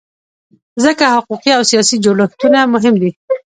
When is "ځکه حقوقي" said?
0.83-1.51